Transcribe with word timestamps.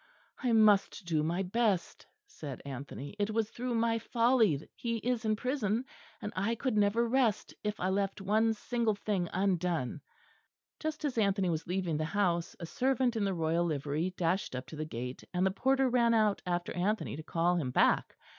"I 0.41 0.51
must 0.51 1.05
do 1.05 1.21
my 1.21 1.43
best," 1.43 2.07
said 2.25 2.63
Anthony; 2.65 3.15
"it 3.19 3.29
was 3.29 3.51
through 3.51 3.75
my 3.75 3.99
folly 3.99 4.67
he 4.75 4.97
is 4.97 5.25
in 5.25 5.35
prison, 5.35 5.85
and 6.23 6.33
I 6.35 6.55
could 6.55 6.75
never 6.75 7.07
rest 7.07 7.53
if 7.63 7.79
I 7.79 7.89
left 7.89 8.19
one 8.19 8.55
single 8.55 8.95
thing 8.95 9.29
undone." 9.31 10.01
Just 10.79 11.05
as 11.05 11.19
Anthony 11.19 11.51
was 11.51 11.67
leaving 11.67 11.97
the 11.97 12.05
house, 12.05 12.55
a 12.59 12.65
servant 12.65 13.15
in 13.15 13.23
the 13.25 13.35
royal 13.35 13.63
livery 13.63 14.09
dashed 14.17 14.55
up 14.55 14.65
to 14.69 14.75
the 14.75 14.85
gate; 14.85 15.23
and 15.35 15.45
the 15.45 15.51
porter 15.51 15.87
ran 15.87 16.15
out 16.15 16.41
after 16.47 16.75
Anthony 16.75 17.15
to 17.15 17.21
call 17.21 17.57
him 17.57 17.69
back. 17.69 18.17